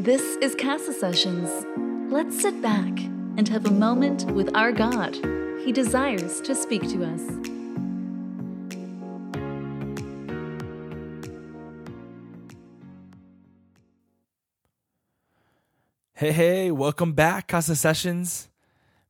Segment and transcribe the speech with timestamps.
[0.00, 1.50] This is Casa Sessions.
[2.12, 3.00] Let's sit back
[3.36, 5.16] and have a moment with our God.
[5.64, 7.20] He desires to speak to us.
[16.12, 18.48] Hey, hey, welcome back, Casa Sessions.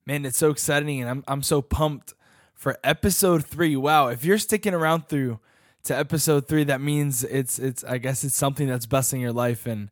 [0.07, 2.15] Man, it's so exciting and I'm I'm so pumped
[2.55, 3.77] for episode 3.
[3.77, 5.39] Wow, if you're sticking around through
[5.83, 9.67] to episode 3, that means it's it's I guess it's something that's blessing your life
[9.67, 9.91] and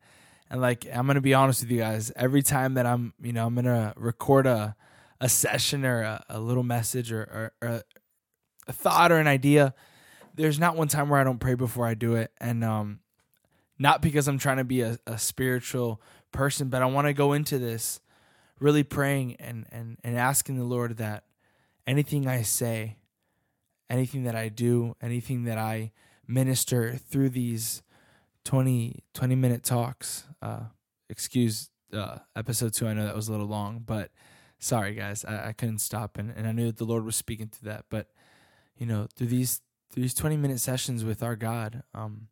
[0.51, 3.47] and like I'm gonna be honest with you guys, every time that I'm you know
[3.47, 4.77] I'm gonna record a
[5.21, 7.83] a session or a, a little message or, or, or,
[8.69, 9.75] a thought or an idea,
[10.35, 12.99] there's not one time where I don't pray before I do it, and um,
[13.79, 16.01] not because I'm trying to be a, a spiritual
[16.33, 18.01] person, but I want to go into this
[18.59, 21.25] really praying and and and asking the Lord that
[21.87, 22.97] anything I say,
[23.89, 25.93] anything that I do, anything that I
[26.27, 27.83] minister through these
[28.47, 30.25] 20, 20 minute talks.
[30.41, 30.61] Uh,
[31.11, 32.87] excuse uh, episode two.
[32.87, 34.11] I know that was a little long, but
[34.61, 37.49] sorry guys, I, I couldn't stop, and, and I knew that the Lord was speaking
[37.49, 37.87] to that.
[37.91, 38.09] But
[38.79, 42.29] you know, through these through these twenty minute sessions with our God, um,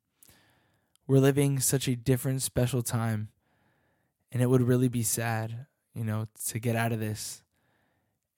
[1.09, 3.29] we're living such a different, special time,
[4.31, 7.43] and it would really be sad, you know, to get out of this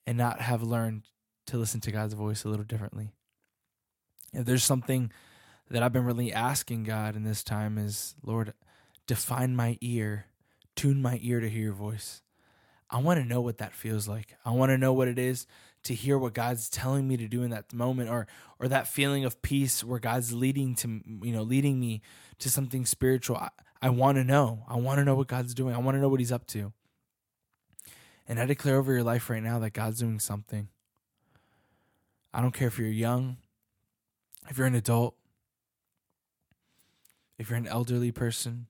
[0.07, 1.03] and not have learned
[1.45, 3.11] to listen to God's voice a little differently.
[4.33, 5.11] If there's something
[5.69, 8.53] that I've been really asking God in this time is, Lord,
[9.05, 10.27] define my ear,
[10.75, 12.21] tune my ear to hear your voice.
[12.89, 14.35] I want to know what that feels like.
[14.45, 15.45] I want to know what it is
[15.83, 18.27] to hear what God's telling me to do in that moment or
[18.59, 22.01] or that feeling of peace where God's leading to you know leading me
[22.39, 23.37] to something spiritual.
[23.37, 23.49] I,
[23.81, 24.63] I want to know.
[24.67, 25.75] I want to know what God's doing.
[25.75, 26.71] I want to know what he's up to.
[28.27, 30.69] And I declare over your life right now that God's doing something.
[32.33, 33.37] I don't care if you're young,
[34.49, 35.15] if you're an adult,
[37.37, 38.67] if you're an elderly person,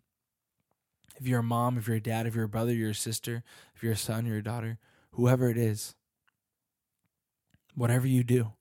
[1.20, 3.44] if you're a mom, if you're a dad, if you're a brother, you're a sister,
[3.76, 4.78] if you're a son, you're a daughter,
[5.12, 5.96] whoever it is,
[7.76, 8.54] whatever you do,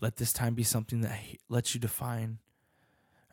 [0.00, 1.18] let this time be something that
[1.48, 2.38] lets you define.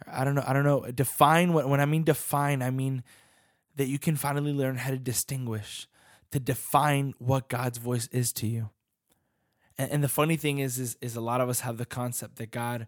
[0.05, 0.43] I don't know.
[0.45, 0.85] I don't know.
[0.91, 3.03] Define what when I mean define, I mean
[3.75, 5.87] that you can finally learn how to distinguish,
[6.31, 8.69] to define what God's voice is to you.
[9.77, 12.37] And, and the funny thing is, is, is a lot of us have the concept
[12.37, 12.87] that God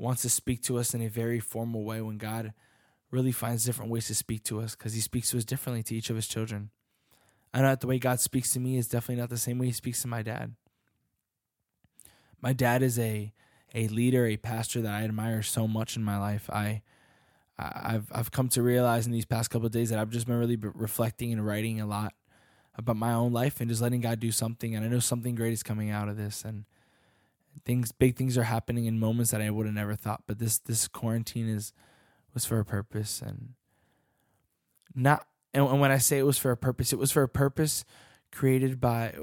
[0.00, 2.52] wants to speak to us in a very formal way when God
[3.10, 5.94] really finds different ways to speak to us because he speaks to us differently to
[5.94, 6.70] each of his children.
[7.52, 9.66] I know that the way God speaks to me is definitely not the same way
[9.66, 10.54] he speaks to my dad.
[12.40, 13.32] My dad is a
[13.74, 16.48] a leader, a pastor that I admire so much in my life.
[16.50, 16.82] I
[17.58, 20.38] I've I've come to realize in these past couple of days that I've just been
[20.38, 22.14] really reflecting and writing a lot
[22.76, 24.74] about my own life and just letting God do something.
[24.74, 26.44] And I know something great is coming out of this.
[26.44, 26.64] And
[27.64, 30.22] things, big things are happening in moments that I would have never thought.
[30.26, 31.72] But this this quarantine is
[32.34, 33.54] was for a purpose and
[34.94, 37.84] not and when I say it was for a purpose, it was for a purpose
[38.30, 39.14] created by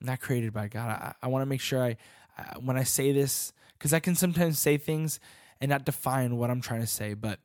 [0.00, 0.88] not created by God.
[0.88, 1.96] I, I want to make sure I,
[2.36, 5.20] I when I say this because I can sometimes say things
[5.60, 7.40] and not define what I'm trying to say, but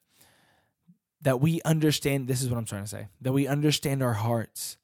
[1.22, 3.08] that we understand this is what I'm trying to say.
[3.22, 4.78] That we understand our hearts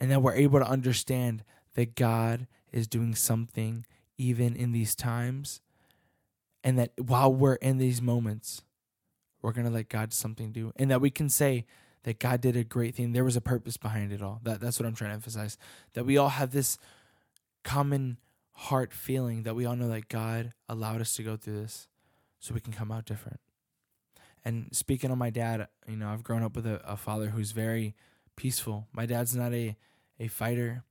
[0.00, 3.86] and that we're able to understand that God is doing something
[4.16, 5.60] even in these times
[6.62, 8.62] and that while we're in these moments
[9.42, 11.66] we're going to let God something do and that we can say
[12.04, 13.12] that God did a great thing.
[13.12, 14.40] There was a purpose behind it all.
[14.44, 15.58] That that's what I'm trying to emphasize.
[15.94, 16.78] That we all have this
[17.64, 18.18] common
[18.52, 21.88] heart feeling that we all know that God allowed us to go through this
[22.38, 23.40] so we can come out different.
[24.44, 27.52] And speaking of my dad, you know, I've grown up with a, a father who's
[27.52, 27.94] very
[28.36, 28.86] peaceful.
[28.92, 29.76] My dad's not a
[30.20, 30.84] a fighter.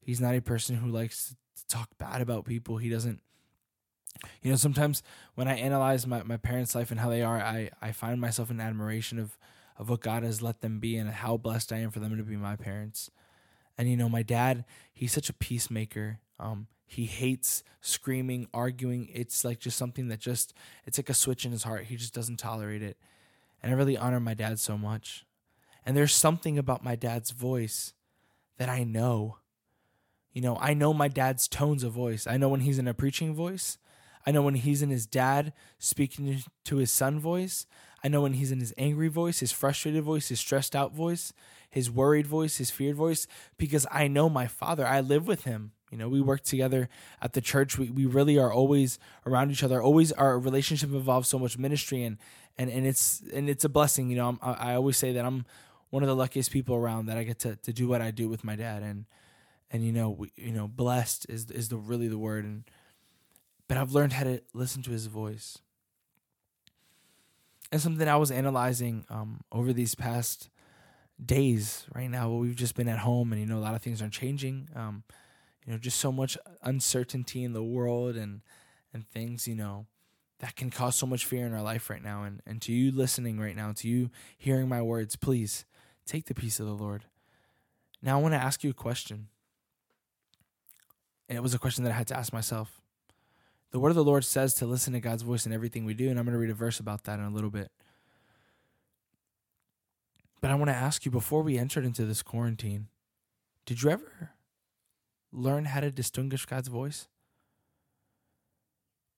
[0.00, 2.76] He's not a person who likes to talk bad about people.
[2.78, 3.20] He doesn't
[4.42, 5.02] you know sometimes
[5.34, 8.50] when i analyze my, my parents life and how they are i, I find myself
[8.50, 9.38] in admiration of,
[9.78, 12.22] of what god has let them be and how blessed i am for them to
[12.22, 13.10] be my parents.
[13.78, 16.20] And you know my dad he's such a peacemaker.
[16.38, 19.08] Um, he hates screaming arguing.
[19.12, 20.52] It's like just something that just
[20.84, 21.84] it's like a switch in his heart.
[21.84, 22.98] He just doesn't tolerate it.
[23.62, 25.24] And i really honor my dad so much.
[25.86, 27.94] And there's something about my dad's voice
[28.58, 29.38] that i know
[30.32, 32.94] you know i know my dad's tones of voice i know when he's in a
[32.94, 33.78] preaching voice
[34.26, 37.66] I know when he's in his dad speaking to his son voice.
[38.04, 41.32] I know when he's in his angry voice, his frustrated voice, his stressed out voice,
[41.70, 44.86] his worried voice, his feared voice, because I know my father.
[44.86, 45.72] I live with him.
[45.90, 46.88] You know, we work together
[47.20, 47.76] at the church.
[47.76, 49.82] We, we really are always around each other.
[49.82, 52.16] Always our relationship involves so much ministry and
[52.56, 54.08] and and it's and it's a blessing.
[54.08, 55.44] You know, I'm, I always say that I'm
[55.90, 58.28] one of the luckiest people around that I get to, to do what I do
[58.28, 59.06] with my dad and
[59.70, 62.64] and you know we, you know blessed is is the really the word and
[63.68, 65.58] but I've learned how to listen to his voice.
[67.70, 70.48] and something I was analyzing um, over these past
[71.24, 71.86] days.
[71.94, 74.12] Right now, we've just been at home, and you know a lot of things aren't
[74.14, 74.68] changing.
[74.74, 75.04] Um,
[75.64, 78.40] you know, just so much uncertainty in the world, and
[78.92, 79.86] and things you know
[80.40, 82.24] that can cause so much fear in our life right now.
[82.24, 85.64] And and to you listening right now, to you hearing my words, please
[86.06, 87.04] take the peace of the Lord.
[88.02, 89.28] Now, I want to ask you a question,
[91.30, 92.80] and it was a question that I had to ask myself.
[93.70, 96.10] The word of the Lord says to listen to God's voice in everything we do,
[96.10, 97.70] and I'm going to read a verse about that in a little bit.
[100.40, 102.88] But I want to ask you before we entered into this quarantine,
[103.64, 104.32] did you ever
[105.30, 107.06] learn how to distinguish God's voice?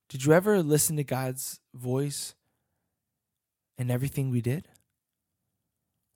[0.07, 2.35] Did you ever listen to God's voice
[3.79, 4.67] in everything we did?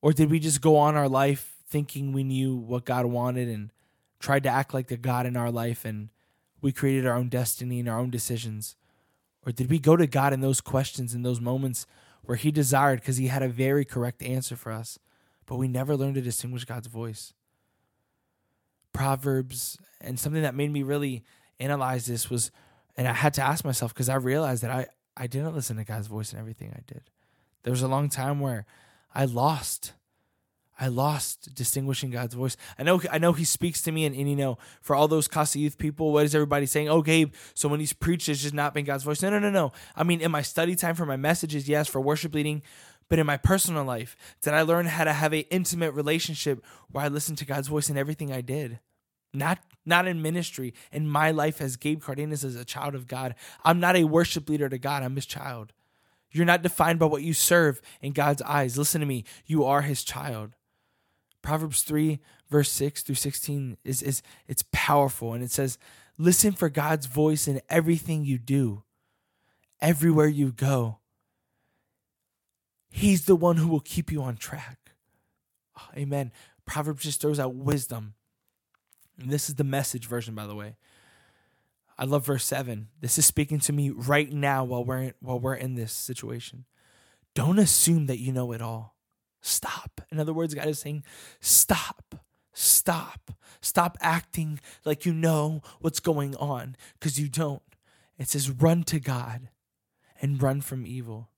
[0.03, 3.71] Or did we just go on our life thinking we knew what God wanted and
[4.19, 6.09] tried to act like the God in our life and
[6.61, 8.75] we created our own destiny and our own decisions?
[9.45, 11.85] Or did we go to God in those questions, in those moments
[12.23, 14.99] where He desired because He had a very correct answer for us,
[15.45, 17.33] but we never learned to distinguish God's voice?
[18.91, 21.23] Proverbs, and something that made me really
[21.59, 22.51] analyze this was,
[22.95, 25.83] and I had to ask myself because I realized that I, I didn't listen to
[25.83, 27.03] God's voice in everything I did.
[27.63, 28.65] There was a long time where
[29.13, 29.93] I lost
[30.79, 32.55] I lost distinguishing God's voice.
[32.77, 35.27] I know I know he speaks to me and, and you know, for all those
[35.27, 36.89] Casa Youth people, what is everybody saying?
[36.89, 39.21] Oh, Gabe, so when he's preached, it's just not been God's voice.
[39.21, 39.71] No, no, no, no.
[39.95, 42.61] I mean, in my study time for my messages, yes, for worship leading,
[43.09, 47.05] but in my personal life, did I learn how to have an intimate relationship where
[47.05, 48.79] I listened to God's voice in everything I did?
[49.33, 53.35] Not not in ministry, in my life as Gabe Cardenas as a child of God.
[53.63, 55.73] I'm not a worship leader to God, I'm his child.
[56.31, 58.77] You're not defined by what you serve in God's eyes.
[58.77, 59.23] Listen to me.
[59.45, 60.55] You are his child.
[61.47, 65.77] Proverbs 3 verse 6 through 16 is is it's powerful and it says
[66.17, 68.83] listen for God's voice in everything you do.
[69.79, 70.97] Everywhere you go.
[72.89, 74.91] He's the one who will keep you on track.
[75.79, 76.33] Oh, amen.
[76.65, 78.15] Proverbs just throws out wisdom.
[79.17, 80.75] And this is the message version by the way.
[81.97, 82.89] I love verse 7.
[82.99, 86.65] This is speaking to me right now while we're while we're in this situation.
[87.35, 88.96] Don't assume that you know it all.
[89.47, 90.01] Stop.
[90.11, 91.03] In other words, God is saying,
[91.39, 92.15] stop.
[92.53, 93.31] Stop.
[93.61, 97.61] Stop acting like you know what's going on because you don't.
[98.17, 99.47] It says, run to God
[100.21, 101.29] and run from evil.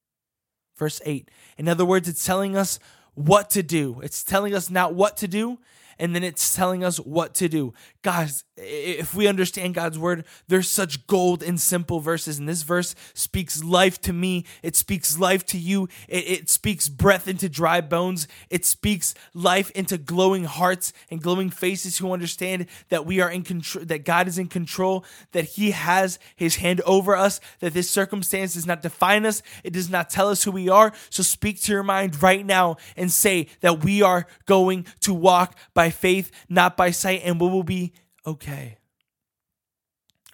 [0.76, 1.30] Verse 8.
[1.58, 2.80] In other words, it's telling us
[3.14, 4.00] what to do.
[4.02, 5.60] It's telling us not what to do,
[6.00, 7.74] and then it's telling us what to do.
[8.02, 12.40] Guys, if we understand God's word, there's such gold in simple verses.
[12.40, 14.46] And this verse speaks life to me.
[14.64, 15.90] It speaks life to you.
[16.08, 18.28] It, it speaks breath into dry bones.
[18.50, 23.44] It speaks life into glowing hearts and glowing faces who understand that we are in
[23.44, 25.04] control, that God is in control,
[25.34, 29.42] that He has His hand over us, that this circumstance does not define us.
[29.64, 30.94] It does not tell us who we are.
[31.10, 35.58] So speak to your mind right now and say that we are going to walk
[35.74, 37.94] by by faith, not by sight, and we will be
[38.26, 38.78] okay.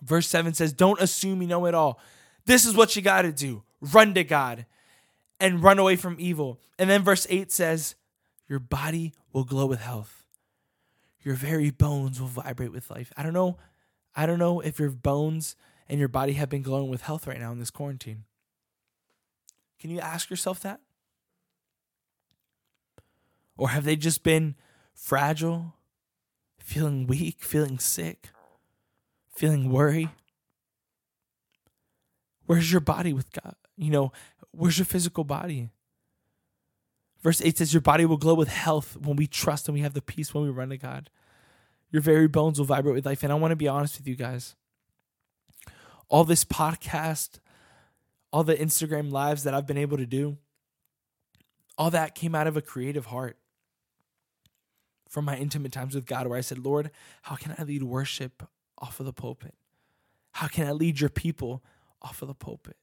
[0.01, 1.99] Verse 7 says, Don't assume you know it all.
[2.45, 4.65] This is what you got to do run to God
[5.39, 6.59] and run away from evil.
[6.77, 7.95] And then verse 8 says,
[8.47, 10.25] Your body will glow with health,
[11.23, 13.11] your very bones will vibrate with life.
[13.15, 13.57] I don't know.
[14.15, 15.55] I don't know if your bones
[15.89, 18.23] and your body have been glowing with health right now in this quarantine.
[19.79, 20.79] Can you ask yourself that?
[23.57, 24.55] Or have they just been
[24.95, 25.75] fragile,
[26.57, 28.29] feeling weak, feeling sick,
[29.35, 30.09] feeling worry?
[32.47, 33.55] Where's your body with God?
[33.77, 34.11] You know,
[34.51, 35.69] where's your physical body?
[37.21, 39.93] Verse 8 says, Your body will glow with health when we trust and we have
[39.93, 41.09] the peace when we run to God.
[41.91, 43.23] Your very bones will vibrate with life.
[43.23, 44.55] And I want to be honest with you guys.
[46.07, 47.39] All this podcast,
[48.31, 50.37] all the Instagram lives that I've been able to do,
[51.77, 53.37] all that came out of a creative heart
[55.15, 56.91] from my intimate times with God where I said, Lord,
[57.21, 58.43] how can I lead worship
[58.77, 59.53] off of the pulpit?
[60.33, 61.63] How can I lead your people
[62.01, 62.75] off of the pulpit?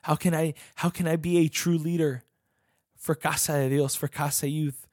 [0.00, 2.24] How can I how can I be a true leader
[2.96, 4.86] for Casa de Dios, for Casa Youth?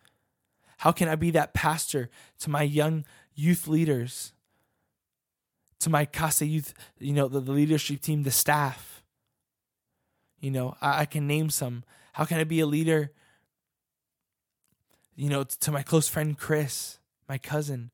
[0.80, 4.34] How can I be that pastor to my young youth leaders?
[5.80, 9.02] To my Casa Youth, you know, the, the leadership team, the staff.
[10.42, 11.86] You know, I, I can name some.
[12.12, 13.14] How can I be a leader
[15.16, 17.92] you know, to my close friend Chris, my cousin?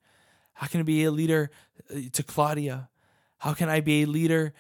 [0.54, 1.51] How can I be a leader
[1.90, 2.90] uh, to Claudia?
[3.40, 4.54] How can I be a leader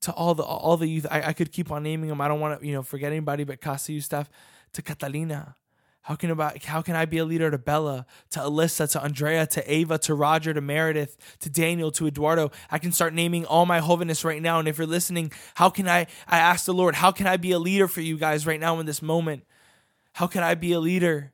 [0.00, 1.06] to all the all the youth?
[1.10, 2.20] I, I could keep on naming them.
[2.20, 4.30] I don't want to, you know, forget anybody but Casa staff
[4.72, 5.54] to Catalina.
[6.02, 9.44] How can about how can I be a leader to Bella, to Alyssa, to Andrea,
[9.48, 12.52] to Ava, to Roger, to Meredith, to Daniel, to Eduardo?
[12.70, 14.60] I can start naming all my holiness right now.
[14.60, 17.50] And if you're listening, how can I I ask the Lord, how can I be
[17.50, 19.44] a leader for you guys right now in this moment?
[20.16, 21.32] How can I be a leader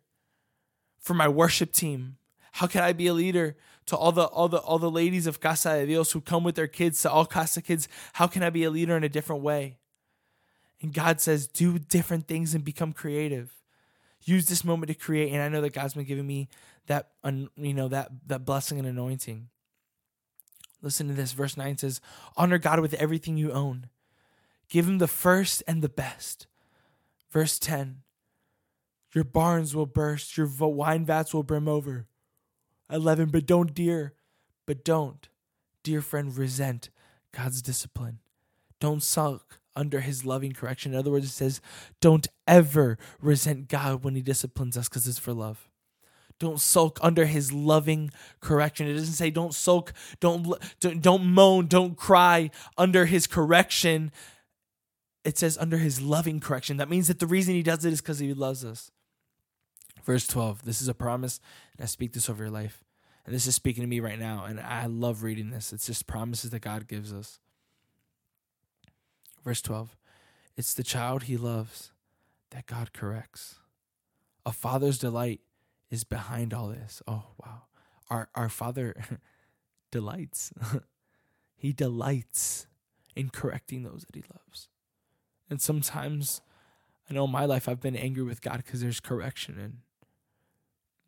[0.99, 2.17] for my worship team?
[2.53, 5.41] How can I be a leader to all the all the all the ladies of
[5.41, 7.89] Casa de Dios who come with their kids to all Casa kids?
[8.15, 9.79] How can I be a leader in a different way?
[10.81, 13.63] And God says, do different things and become creative
[14.25, 15.33] use this moment to create.
[15.33, 16.49] And I know that God's been giving me
[16.87, 17.11] that,
[17.57, 19.49] you know, that that blessing and anointing.
[20.81, 21.33] Listen to this.
[21.33, 22.01] Verse 9 says,
[22.37, 23.89] Honor God with everything you own.
[24.69, 26.47] Give him the first and the best.
[27.31, 27.99] Verse 10
[29.15, 32.07] Your barns will burst, your wine vats will brim over.
[32.91, 34.15] 11 But don't, dear,
[34.67, 35.29] but don't,
[35.83, 36.91] dear friend, resent
[37.33, 38.19] God's discipline.
[38.81, 40.93] Don't sulk under his loving correction.
[40.93, 41.61] In other words, it says,
[42.01, 45.69] don't ever resent God when he disciplines us because it's for love.
[46.39, 48.89] Don't sulk under his loving correction.
[48.89, 54.11] It doesn't say don't sulk, don't, don't moan, don't cry under his correction.
[55.25, 56.79] It says under his loving correction.
[56.79, 58.91] That means that the reason he does it is because he loves us.
[60.05, 61.41] Verse 12, this is a promise,
[61.77, 62.85] and I speak this over your life.
[63.25, 65.73] And this is speaking to me right now, and I love reading this.
[65.73, 67.39] It's just promises that God gives us.
[69.45, 69.97] Verse 12
[70.57, 71.93] It's the child he loves
[72.51, 73.57] that God corrects.
[74.45, 75.41] A father's delight
[75.91, 77.01] is behind all this.
[77.07, 77.63] Oh, wow.
[78.11, 78.95] Our, our father
[79.93, 80.53] delights.
[81.57, 82.67] he delights
[83.15, 84.69] in correcting those that he loves.
[85.49, 86.41] And sometimes,
[87.09, 89.59] I know in my life, I've been angry with God because there's correction.
[89.61, 89.79] And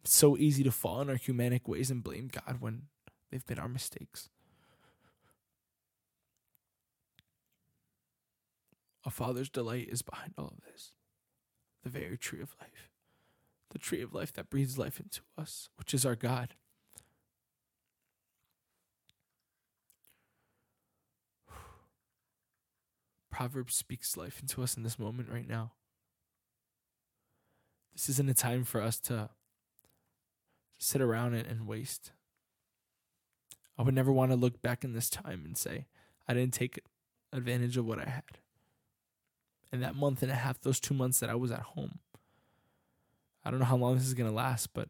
[0.06, 2.82] so easy to fall in our humanic ways and blame God when
[3.30, 4.28] they've been our mistakes.
[9.06, 10.92] A father's delight is behind all of this.
[11.82, 12.90] The very tree of life.
[13.70, 16.54] The tree of life that breathes life into us, which is our God.
[23.30, 25.73] Proverbs speaks life into us in this moment right now.
[27.92, 29.28] This isn't a time for us to
[30.78, 32.12] sit around and, and waste.
[33.78, 35.87] I would never want to look back in this time and say,
[36.28, 36.81] I didn't take
[37.33, 38.38] advantage of what I had
[39.73, 41.99] in that month and a half, those two months that I was at home.
[43.45, 44.88] I don't know how long this is going to last, but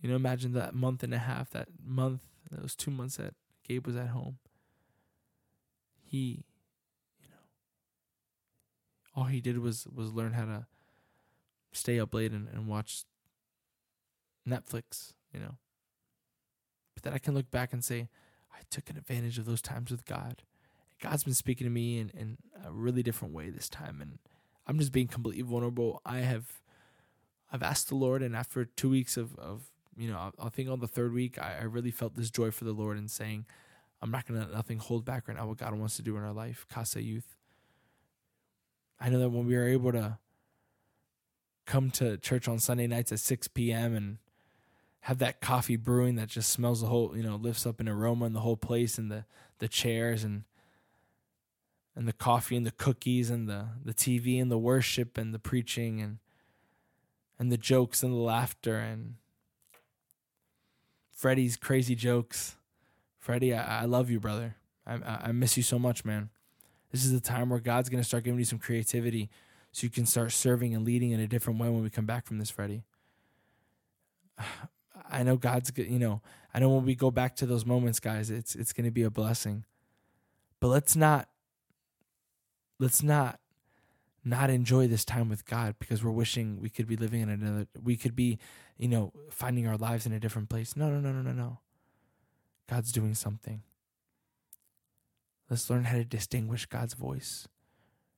[0.00, 3.34] you know, imagine that month and a half, that month, those two months that
[3.66, 4.38] Gabe was at home.
[6.04, 6.44] He,
[7.20, 7.36] you know,
[9.16, 10.66] all he did was was learn how to
[11.72, 13.04] stay up late and, and watch
[14.48, 15.56] Netflix, you know.
[16.94, 18.08] But then I can look back and say,
[18.52, 20.42] I took an advantage of those times with God.
[21.00, 24.18] God's been speaking to me in, in a really different way this time, and
[24.66, 26.00] I'm just being completely vulnerable.
[26.06, 26.62] I have,
[27.52, 30.80] I've asked the Lord, and after two weeks of, of you know, I, think on
[30.80, 33.44] the third week, I, I really felt this joy for the Lord and saying,
[34.00, 36.22] I'm not gonna let nothing hold back right now what God wants to do in
[36.22, 37.36] our life, Casa Youth.
[38.98, 40.18] I know that when we are able to
[41.66, 43.94] come to church on Sunday nights at 6 p.m.
[43.94, 44.18] and
[45.06, 48.24] have that coffee brewing that just smells the whole, you know, lifts up an aroma
[48.24, 49.24] in the whole place and the
[49.60, 50.42] the chairs and
[51.94, 55.38] and the coffee and the cookies and the, the TV and the worship and the
[55.38, 56.18] preaching and
[57.38, 59.14] and the jokes and the laughter and
[61.12, 62.56] Freddie's crazy jokes.
[63.16, 64.56] Freddie, I, I love you, brother.
[64.84, 66.30] I, I miss you so much, man.
[66.90, 69.30] This is the time where God's going to start giving you some creativity
[69.70, 72.26] so you can start serving and leading in a different way when we come back
[72.26, 72.82] from this, Freddie.
[75.10, 76.22] I know God's, you know,
[76.52, 79.02] I know when we go back to those moments, guys, it's it's going to be
[79.02, 79.64] a blessing.
[80.60, 81.28] But let's not
[82.78, 83.40] let's not
[84.24, 87.66] not enjoy this time with God because we're wishing we could be living in another
[87.82, 88.38] we could be,
[88.76, 90.76] you know, finding our lives in a different place.
[90.76, 91.58] No, no, no, no, no, no.
[92.68, 93.62] God's doing something.
[95.48, 97.46] Let's learn how to distinguish God's voice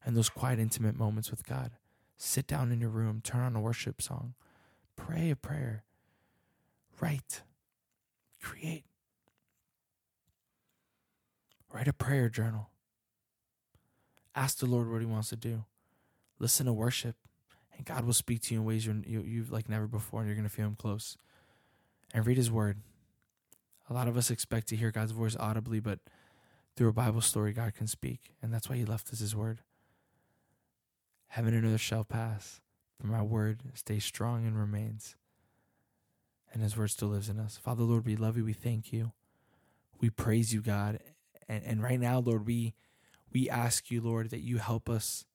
[0.04, 1.73] and those quiet intimate moments with God.
[2.16, 4.35] Sit down in your room, turn on a worship song,
[4.97, 5.85] pray a prayer,
[7.00, 7.43] write,
[8.43, 8.85] create.
[11.73, 12.71] Write a prayer journal.
[14.35, 15.64] Ask the Lord what He wants to do.
[16.38, 17.17] Listen to worship,
[17.76, 20.28] and God will speak to you in ways you, you, you've like never before, and
[20.28, 21.17] you're going to feel Him close.
[22.14, 22.78] And read His Word.
[23.90, 25.99] A lot of us expect to hear God's voice audibly, but
[26.76, 29.61] through a Bible story, God can speak, and that's why He left us His Word.
[31.28, 32.61] Heaven and earth shall pass,
[32.99, 35.14] but my word stays strong and remains.
[36.52, 37.57] And his word still lives in us.
[37.57, 38.45] Father, Lord, we love you.
[38.45, 39.12] We thank you.
[40.00, 41.00] We praise you, God.
[41.49, 42.75] And, and right now, Lord, we
[43.33, 45.26] we ask you, Lord, that you help us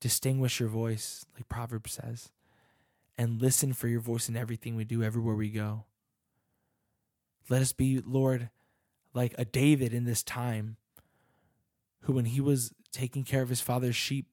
[0.00, 2.30] distinguish your voice, like Proverbs says,
[3.16, 5.84] and listen for your voice in everything we do, everywhere we go.
[7.48, 8.50] Let us be, Lord,
[9.14, 10.76] like a David in this time,
[12.00, 14.26] who, when he was taking care of his father's sheep,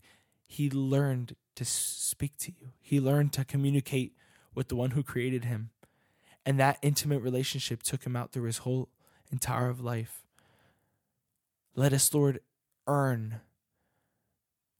[0.45, 2.69] he learned to speak to you.
[2.81, 4.13] He learned to communicate
[4.53, 5.69] with the one who created him.
[6.45, 8.89] And that intimate relationship took him out through his whole
[9.31, 10.23] entire of life.
[11.75, 12.39] Let us, Lord,
[12.87, 13.41] earn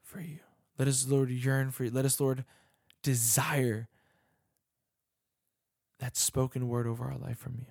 [0.04, 0.40] for you.
[0.78, 1.92] Let us, Lord, yearn for you.
[1.92, 2.44] Let us, Lord,
[3.04, 3.88] desire
[6.00, 7.66] that spoken word over our life from you.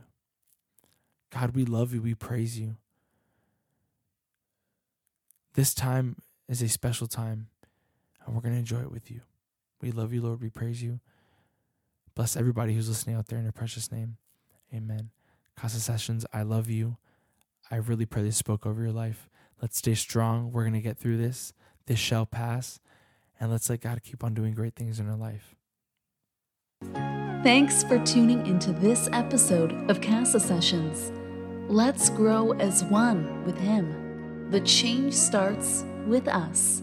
[1.31, 2.01] God, we love you.
[2.01, 2.77] We praise you.
[5.55, 6.17] This time
[6.49, 7.49] is a special time,
[8.25, 9.21] and we're going to enjoy it with you.
[9.83, 10.41] We love you, Lord.
[10.41, 11.01] We praise you.
[12.15, 14.17] Bless everybody who's listening out there in your precious name.
[14.75, 15.11] Amen.
[15.57, 16.97] Casa Sessions, I love you.
[17.71, 19.29] I really pray this spoke over your life.
[19.61, 20.53] Let's stay strong.
[20.53, 21.53] We're going to get through this.
[21.87, 22.81] This shall pass.
[23.39, 25.55] And let's let God keep on doing great things in our life.
[27.43, 31.13] Thanks for tuning into this episode of Casa Sessions.
[31.69, 34.49] Let's grow as one with Him.
[34.51, 36.83] The change starts with us.